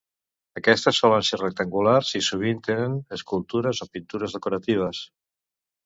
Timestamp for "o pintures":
3.87-4.39